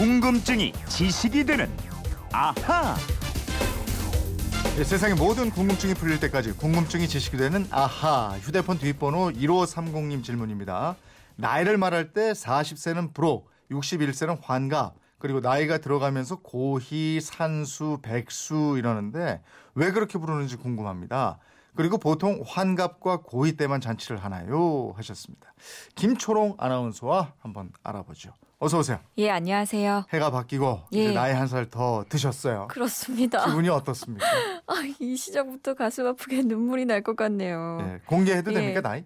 [0.00, 1.68] 궁금증이 지식이 되는
[2.32, 2.96] 아하.
[4.78, 10.96] 예, 세상의 모든 궁금증이 풀릴 때까지 궁금증이 지식이 되는 아하 휴대폰 뒷번호 1530님 질문입니다.
[11.36, 19.42] 나이를 말할 때 40세는 부록, 61세는 환갑, 그리고 나이가 들어가면서 고희, 산수, 백수 이러는데
[19.74, 21.36] 왜 그렇게 부르는지 궁금합니다.
[21.76, 24.94] 그리고 보통 환갑과 고희 때만 잔치를 하나요?
[24.96, 25.52] 하셨습니다.
[25.94, 28.32] 김초롱 아나운서와 한번 알아보죠.
[28.62, 28.98] 어서 오세요.
[29.16, 30.04] 예, 안녕하세요.
[30.12, 31.04] 해가 바뀌고 예.
[31.04, 32.68] 이제 나이 한 살 더 드셨어요.
[32.68, 33.46] 그렇습니다.
[33.46, 34.26] 기분이 어떻습니까?
[34.66, 37.78] 아, 이 시작부터 가슴 아프게 눈물이 날 것 같네요.
[37.80, 38.54] 예, 공개해도 예.
[38.56, 39.02] 됩니까 나이?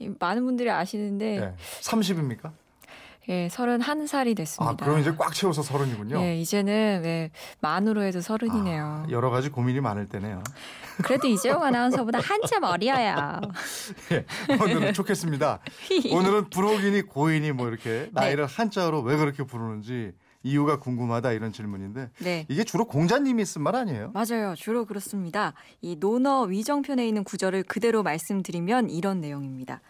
[0.00, 1.54] 이 많은 분들이 아시는데 예.
[1.82, 2.50] 30입니까?
[3.28, 4.72] 예, 31살이 됐습니다.
[4.72, 6.18] 아, 그럼 이제 꽉 채워서 서른이군요.
[6.20, 8.84] 예, 이제는 예, 만으로 해도 서른이네요.
[8.84, 10.42] 아, 여러 가지 고민이 많을 때네요.
[11.04, 13.40] 그래도 이재용 아나운서보다 한참 어려요.
[14.12, 14.24] 예,
[14.60, 15.60] 오늘은 좋겠습니다.
[16.12, 18.10] 오늘은 불혹이니 고인이 뭐 이렇게 네.
[18.12, 20.12] 나이를 한자로 왜 그렇게 부르는지
[20.42, 22.46] 이유가 궁금하다 이런 질문인데 네.
[22.48, 24.12] 이게 주로 공자님이 쓴 말 아니에요?
[24.14, 24.54] 맞아요.
[24.56, 25.52] 주로 그렇습니다.
[25.82, 29.82] 이 논어 위정편에 있는 구절을 그대로 말씀드리면 이런 내용입니다.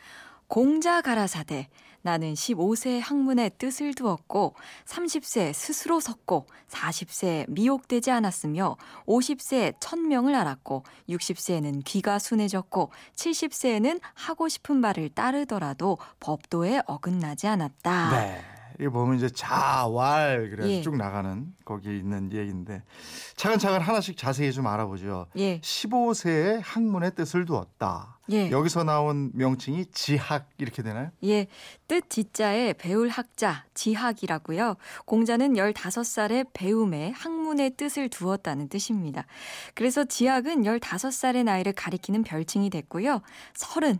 [0.48, 1.68] 공자 가라사대
[2.02, 4.54] 나는 15세 학문의 뜻을 두었고
[4.86, 14.76] 30세 스스로 섰고 40세 미혹되지 않았으며 50세 천명을 알았고 60세에는 귀가 순해졌고 70세에는 하고 싶은
[14.76, 18.10] 말을 따르더라도 법도에 어긋나지 않았다.
[18.10, 18.59] 네.
[18.80, 20.82] 이거 보면 이제 자왈 그래서 예.
[20.82, 22.82] 쭉 나가는 거기에 있는 얘기인데
[23.36, 25.26] 차근차근 하나씩 자세히 좀 알아보죠.
[25.36, 25.60] 예.
[25.60, 28.18] 15세에 학문의 뜻을 두었다.
[28.32, 28.50] 예.
[28.50, 31.10] 여기서 나온 명칭이 지학 이렇게 되나요?
[31.24, 31.48] 예,
[31.88, 34.76] 뜻 지자에 배울 학자, 지학이라고요.
[35.04, 39.26] 공자는 15살에 배움에 학문의 뜻을 두었다는 뜻입니다.
[39.74, 43.20] 그래서 지학은 15살의 나이를 가리키는 별칭이 됐고요.
[43.54, 43.98] 서른,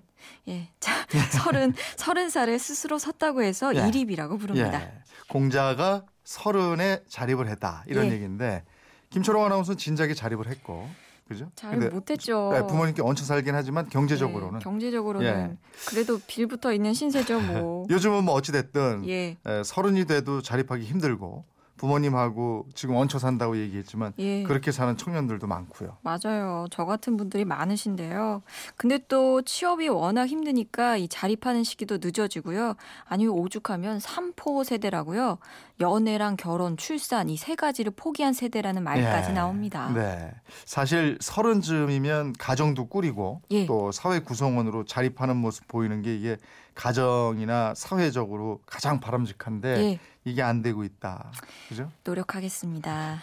[0.49, 3.89] 예, 자, 서른, 서른 살에 스스로 섰다고 해서 예.
[3.89, 4.83] 일입이라고 부릅니다.
[4.83, 4.93] 예.
[5.29, 8.13] 공자가 서른에 자립을 했다 이런 예.
[8.13, 8.65] 얘기인데
[9.11, 10.89] 김초롱 아나운서는 진작에 자립을 했고
[11.29, 11.49] 그죠?
[11.55, 12.51] 잘 못했죠.
[12.53, 15.57] 네, 부모님께 얹혀 살긴 하지만 경제적으로는 예, 경제적으로는 예.
[15.89, 17.87] 그래도 빌붙어 있는 신세죠, 뭐.
[17.91, 19.37] 요즘은 뭐 어찌 됐든 예.
[19.65, 21.45] 서른이 돼도 자립하기 힘들고
[21.81, 24.43] 부모님하고 지금 얹혀 산다고 얘기했지만 예.
[24.43, 25.97] 그렇게 사는 청년들도 많고요.
[26.03, 26.67] 맞아요.
[26.71, 28.43] 저 같은 분들이 많으신데요.
[28.77, 32.75] 근데 또 취업이 워낙 힘드니까 이 자립하는 시기도 늦어지고요.
[33.07, 35.39] 아니면 오죽하면 삼포 세대라고요.
[35.81, 39.33] 연애랑 결혼, 출산 이 세 가지를 포기한 세대라는 말까지 예.
[39.33, 39.91] 나옵니다.
[39.95, 40.31] 네.
[40.67, 43.65] 사실 서른쯤이면 가정도 꾸리고 예.
[43.65, 46.37] 또 사회 구성원으로 자립하는 모습 보이는 게 이게
[46.75, 49.99] 가정이나 사회적으로 가장 바람직한데 예.
[50.25, 51.33] 이게 안 되고 있다.
[51.69, 51.91] 그죠?
[52.05, 53.21] 노력하겠습니다.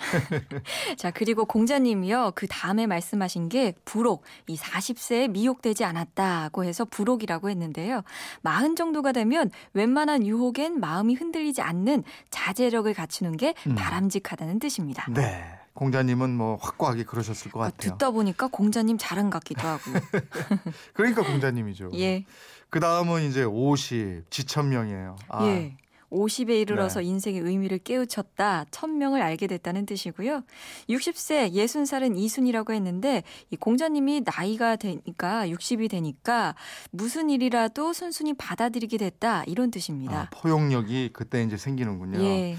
[0.98, 2.32] 자, 그리고 공자님이요.
[2.36, 8.02] 그 다음에 말씀하신 게 부록, 이 40세에 미혹되지 않았다고 해서 부록이라고 했는데요.
[8.42, 13.76] 마흔 정도가 되면 웬만한 유혹엔 마음이 흔들리지 않는 자제력을 갖추는 게 음.
[13.76, 15.06] 바람직하다는 뜻입니다.
[15.14, 15.57] 네.
[15.78, 17.92] 공자님은 뭐 확고하게 그러셨을 것 아, 같아요.
[17.92, 19.84] 듣다 보니까 공자님 자랑 같기도 하고.
[20.94, 21.92] 그러니까 공자님이죠.
[22.00, 22.26] 예.
[22.72, 25.16] 그 다음은 이제 50, 지천명이에요.
[25.30, 25.78] 아, 예.
[26.12, 27.06] 50에 이르러서 네.
[27.06, 28.66] 인생의 의미를 깨우쳤다.
[28.72, 30.42] 천명을 알게 됐다는 뜻이고요.
[30.90, 33.22] 60세, 60살은 이순이라고 했는데
[33.52, 36.56] 이 공자님이 나이가 되니까 60이 되니까
[36.90, 39.44] 무슨 일이라도 순순히 받아들이게 됐다.
[39.44, 40.22] 이런 뜻입니다.
[40.22, 42.20] 아, 포용력이 그때 이제 생기는군요.
[42.24, 42.56] 예.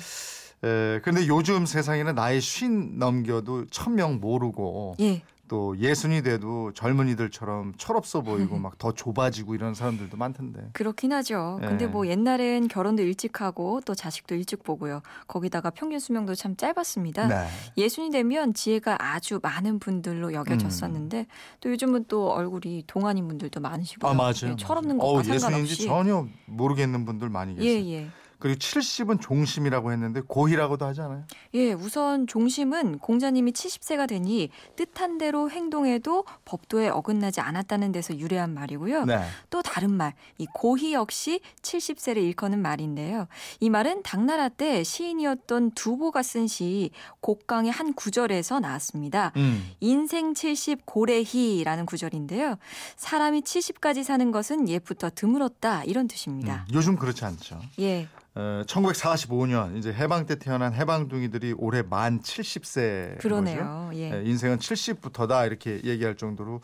[0.65, 5.23] 에, 근데 요즘 세상에는 나이 쉰 넘겨도 천명 모르고 예.
[5.47, 10.61] 또 예순이 돼도 젊은이들처럼 철없어 보이고 막 더 좁아지고 이런 사람들도 많던데.
[10.75, 11.59] 그렇긴 하죠.
[11.63, 11.89] 근데 예.
[11.89, 15.01] 뭐 옛날엔 결혼도 일찍 하고 또 자식도 일찍 보고요.
[15.27, 17.29] 거기다가 평균 수명도 참 짧았습니다.
[17.29, 17.49] 네.
[17.79, 21.27] 예순이 되면 지혜가 아주 많은 분들로 여겨졌었는데
[21.61, 24.11] 또 요즘은 또 얼굴이 동안인 분들도 많으시고요.
[24.11, 24.51] 아 맞아요.
[24.51, 27.71] 예, 철없는 것과 예순인지 상관없이 전혀 모르겠는 분들 많이 계세요.
[27.71, 28.09] 예, 예.
[28.39, 31.25] 그리고 70은 종심이라고 했는데 고희라고도 하지 않아요?
[31.55, 39.05] 예, 우선 종심은 공자님이 70세가 되니 뜻한 대로 행동해도 법도에 어긋나지 않았다는 데서 유래한 말이고요.
[39.05, 39.21] 네.
[39.51, 43.29] 또 다른 말, 이 고희 역시 70세를 일컫는 말인데요.
[43.61, 46.91] 이 말은 당나라 때 시인이었던 두보가 쓴 시
[47.21, 49.33] 곡강의 한 구절에서 나왔습니다.
[49.37, 49.71] 음.
[49.81, 52.57] 인생 70 고래희라는 구절인데요.
[52.97, 56.65] 사람이 70까지 사는 것은 옛부터 드물었다 이런 뜻입니다.
[56.69, 57.61] 음, 요즘 그렇지 않죠.
[57.81, 58.09] 예.
[58.39, 63.91] 어, 1945년 이제 해방 때 태어난 해방둥이들이 올해 만 70세 그러네요.
[63.95, 64.23] 예.
[64.25, 66.61] 인생은 70부터다 이렇게 얘기할 정도로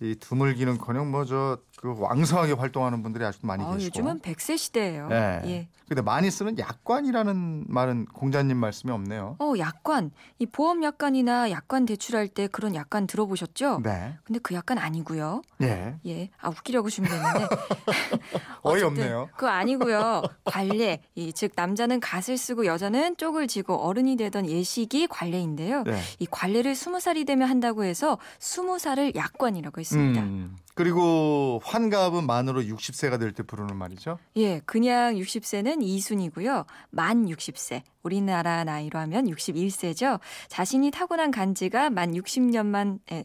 [0.00, 3.86] 이 드물기는커녕 뭐 저 그 왕성하게 활동하는 분들이 아직도 많이 아, 계시고.
[3.86, 5.06] 요즘은 100세 시대예요.
[5.06, 5.40] 네.
[5.44, 5.68] 예.
[5.88, 9.36] 근데 많이 쓰는 약관이라는 말은 공자님 말씀이 없네요.
[9.38, 10.10] 어, 약관.
[10.40, 13.80] 이 보험 약관이나 약관 대출할 때 그런 약관 들어보셨죠?
[13.84, 14.18] 네.
[14.24, 15.42] 근데 그 약관 아니고요.
[15.62, 15.94] 예.
[16.04, 16.30] 예.
[16.40, 17.46] 아, 웃기려고 준비했는데
[18.62, 19.28] 어이없네요.
[19.36, 20.22] 그거 아니고요.
[20.44, 21.00] 관례.
[21.14, 25.84] 이, 즉 남자는 갓을 쓰고 여자는 쪽을 쥐고 어른이 되던 예식이 관례인데요.
[25.84, 26.00] 네.
[26.18, 30.22] 이 관례를 스무 살이 되면 한다고 해서 스무 살을 약관이라고 했 습니다.
[30.22, 30.56] 음.
[30.74, 34.18] 그리고 환갑은 만으로 60세가 될 때 부르는 말이죠.
[34.36, 36.64] 예, 그냥 60세는 이순이고요.
[36.90, 37.82] 만 60세.
[38.04, 40.20] 우리나라 나이로 하면 61세죠.
[40.48, 43.24] 자신이 타고난 간지가 만 60년만 에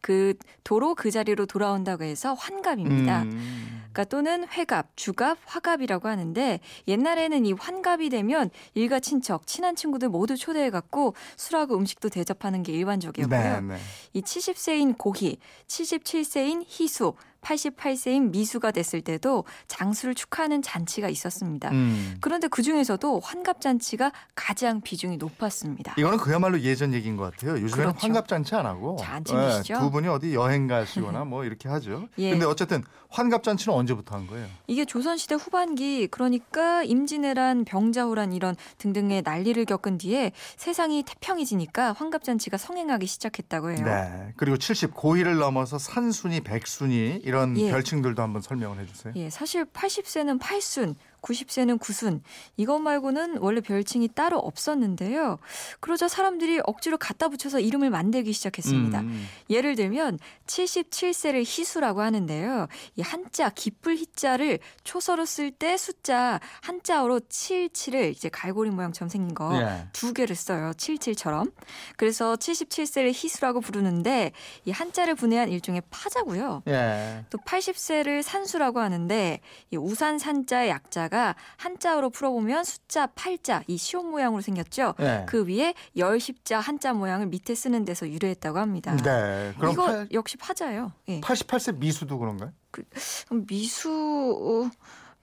[0.00, 0.34] 그
[0.64, 3.22] 도로 그 자리로 돌아온다고 해서 환갑입니다.
[3.22, 3.82] 음.
[3.92, 10.36] 그러니까 또는 회갑, 주갑, 화갑이라고 하는데 옛날에는 이 환갑이 되면 일가 친척, 친한 친구들 모두
[10.36, 13.38] 초대해 갖고 술하고 음식도 대접하는 게 일반적이었고요.
[13.38, 13.76] 네, 네.
[14.14, 15.36] 이 70세인 고희,
[15.66, 21.70] 77세인 희수, 88세인 미수가 됐을 때도 장수를 축하하는 잔치가 있었습니다.
[21.70, 22.16] 음.
[22.20, 25.94] 그런데 그 중에서도 환갑 잔치가 가장 비중이 높았습니다.
[25.98, 27.52] 이거는 그야말로 예전 얘기인 것 같아요.
[27.60, 27.98] 요즘에는 그렇죠.
[27.98, 29.74] 환갑 잔치 안 하고 챙기시죠?
[29.74, 32.08] 예, 두 분이 어디 여행 가시거나 뭐 이렇게 하죠.
[32.18, 32.30] 예.
[32.30, 34.46] 근데 어쨌든 환갑 잔치는 언제부터 한 거예요?
[34.66, 42.56] 이게 조선시대 후반기 그러니까 임진왜란, 병자호란 이런 등등의 난리를 겪은 뒤에 세상이 태평해지니까 환갑 잔치가
[42.56, 43.84] 성행하기 시작했다고 해요.
[43.84, 44.32] 네.
[44.36, 47.70] 그리고 70 고위를 넘어서 산순이, 백순이 이런 예.
[47.70, 49.14] 별칭들도 한번 설명을 해주세요.
[49.16, 52.20] 예, 사실 80세는 8순, 90세는 9순.
[52.56, 55.38] 이것 말고는 원래 별칭이 따로 없었는데요.
[55.80, 59.00] 그러자 사람들이 억지로 갖다 붙여서 이름을 만들기 시작했습니다.
[59.00, 59.26] 음.
[59.48, 62.66] 예를 들면 77세를 희수라고 하는데요.
[62.96, 70.08] 이 한자 기쁠 희자를 초서로 쓸 때 숫자 한자어로 77을 이제 갈고리 모양처럼 생긴 거두
[70.08, 70.12] 예.
[70.14, 70.72] 개를 써요.
[70.76, 71.52] 77처럼.
[71.96, 74.32] 그래서 77세를 희수라고 부르는데
[74.64, 76.62] 이 한자를 분해한 일종의 파자고요.
[76.66, 77.24] 예.
[77.30, 79.40] 또 80세를 산수라고 하는데
[79.70, 81.11] 이 우산 산자의 약자가
[81.58, 84.94] 한자어로 풀어보면 숫자 8자 이 시옷 모양으로 생겼죠.
[85.00, 85.24] 예.
[85.28, 88.96] 그 위에 열 십자 한자 모양을 밑에 쓰는 데서 유래했다고 합니다.
[88.96, 89.52] 네.
[89.58, 90.92] 그럼 이거 팔- 역시 파자예요.
[91.08, 91.20] 예.
[91.20, 92.52] 88세 미수도 그런가요?
[92.70, 94.70] 그럼 미수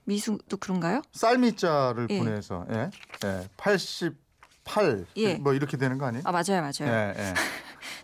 [0.05, 1.01] 미수도 그런가요?
[1.13, 2.19] 쌀미자를 예.
[2.19, 2.89] 보내서 예.
[3.25, 3.47] 예.
[3.57, 5.05] 88.
[5.17, 5.35] 예.
[5.35, 6.23] 뭐 이렇게 되는 거 아니에요?
[6.25, 6.81] 아 맞아요, 맞아요.
[6.81, 7.33] 예, 예.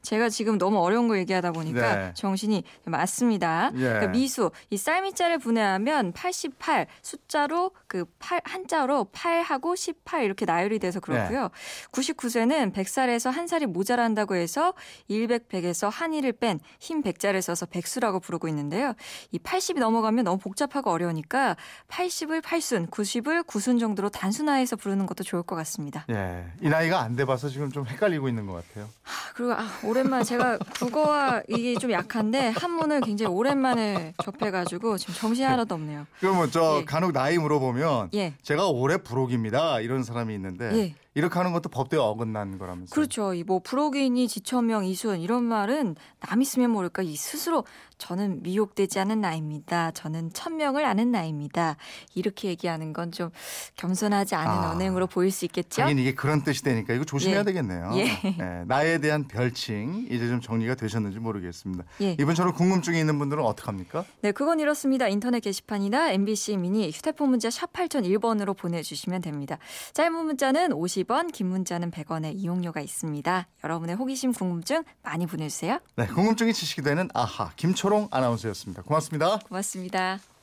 [0.01, 2.11] 제가 지금 너무 어려운 거 얘기하다 보니까 네.
[2.13, 3.71] 정신이 맞습니다.
[3.75, 3.79] 예.
[3.79, 10.99] 그러니까 미수 이 쌀미자를 분해하면 88 숫자로 그 8, 한자로 8하고 18 이렇게 나열이 돼서
[10.99, 11.49] 그렇고요.
[11.91, 14.73] 99세는 100살에서 한 살이 모자란다고 해서
[15.09, 18.93] 100, 100에서 한이를 뺀 흰 백자를 써서 백수라고 부르고 있는데요.
[19.31, 21.55] 이 80이 넘어가면 너무 복잡하고 어려우니까
[21.88, 26.05] 80을 8순, 90을 9순 정도로 단순화해서 부르는 것도 좋을 것 같습니다.
[26.09, 26.45] 예.
[26.61, 28.89] 이 나이가 안 돼 봐서 지금 좀 헷갈리고 있는 것 같아요.
[29.05, 35.45] 아, 그리고 아, 오랜만에 제가 국어와 이게 좀 약한데 한문을 굉장히 오랜만에 접해가지고 지금 정신이
[35.45, 36.06] 하나도 없네요.
[36.19, 36.86] 그러면 저 예.
[36.86, 38.33] 간혹 나이 물어보면 예.
[38.42, 39.80] 제가 올해 불혹입니다.
[39.80, 40.95] 이런 사람이 있는데 예.
[41.15, 42.94] 이렇게 하는 것도 법대에 어긋난 거라면서요.
[42.94, 43.33] 그렇죠.
[43.33, 47.63] 이 뭐 불혹이니 지천명 이순 이런 말은 남 있으면 모를까 이 스스로
[47.97, 49.91] 저는 미혹되지 않은 나이입니다.
[49.91, 51.77] 저는 천명을 아는 나이입니다.
[52.15, 53.29] 이렇게 얘기하는 건 좀
[53.77, 54.71] 겸손하지 않은 아.
[54.71, 55.83] 언행으로 보일 수 있겠죠.
[55.83, 57.44] 하긴 이게 그런 뜻이 되니까 이거 조심해야 예.
[57.44, 57.91] 되겠네요.
[57.95, 58.63] 예.
[58.67, 61.85] 나에 대한 별칭 이제 좀 정리가 되셨는지 모르겠습니다.
[62.01, 62.17] 예.
[62.19, 64.03] 이분처럼 궁금증이 있는 분들은 어떡합니까?
[64.21, 65.07] 네, 그건 이렇습니다.
[65.07, 69.57] 인터넷 게시판이나 MBC 미니 휴대폰 문자 샵 8001번으로 보내주시면 됩니다.
[69.94, 70.73] 짧은 문자는
[71.05, 73.47] 50원, 긴 문자는 100원의 이용료가 있습니다.
[73.63, 75.79] 여러분의 호기심, 궁금증 많이 보내주세요.
[75.95, 78.83] 네, 궁금증이 지식이 되는 아하 김초롱 아나운서였습니다.
[78.83, 79.39] 고맙습니다.
[79.39, 80.34] 고맙습니다.